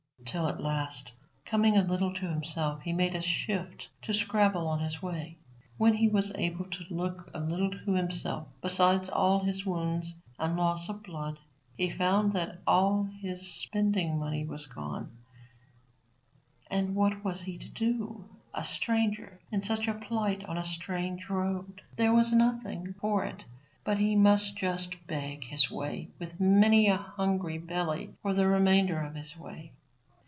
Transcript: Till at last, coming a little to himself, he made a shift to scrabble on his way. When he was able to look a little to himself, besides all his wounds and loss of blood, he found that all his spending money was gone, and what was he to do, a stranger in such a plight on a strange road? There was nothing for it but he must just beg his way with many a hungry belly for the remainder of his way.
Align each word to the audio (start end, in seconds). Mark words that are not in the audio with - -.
Till 0.23 0.47
at 0.47 0.61
last, 0.61 1.11
coming 1.45 1.75
a 1.75 1.83
little 1.83 2.13
to 2.13 2.29
himself, 2.29 2.83
he 2.83 2.93
made 2.93 3.15
a 3.15 3.21
shift 3.21 3.89
to 4.03 4.13
scrabble 4.13 4.67
on 4.67 4.79
his 4.79 5.01
way. 5.01 5.35
When 5.77 5.95
he 5.95 6.07
was 6.07 6.31
able 6.35 6.65
to 6.69 6.93
look 6.93 7.29
a 7.33 7.39
little 7.41 7.71
to 7.71 7.91
himself, 7.95 8.47
besides 8.61 9.09
all 9.09 9.39
his 9.39 9.65
wounds 9.65 10.13
and 10.39 10.55
loss 10.55 10.87
of 10.87 11.03
blood, 11.03 11.39
he 11.75 11.89
found 11.89 12.31
that 12.33 12.59
all 12.67 13.09
his 13.19 13.51
spending 13.51 14.19
money 14.19 14.45
was 14.45 14.67
gone, 14.67 15.11
and 16.69 16.95
what 16.95 17.25
was 17.25 17.41
he 17.41 17.57
to 17.57 17.67
do, 17.69 18.23
a 18.53 18.63
stranger 18.63 19.41
in 19.51 19.63
such 19.63 19.87
a 19.87 19.93
plight 19.95 20.45
on 20.45 20.57
a 20.57 20.63
strange 20.63 21.29
road? 21.31 21.81
There 21.97 22.13
was 22.13 22.31
nothing 22.31 22.93
for 23.01 23.25
it 23.25 23.43
but 23.83 23.97
he 23.97 24.15
must 24.15 24.55
just 24.55 25.07
beg 25.07 25.43
his 25.45 25.71
way 25.71 26.09
with 26.19 26.39
many 26.39 26.87
a 26.87 26.95
hungry 26.95 27.57
belly 27.57 28.13
for 28.21 28.33
the 28.33 28.47
remainder 28.47 29.01
of 29.01 29.15
his 29.15 29.35
way. 29.35 29.73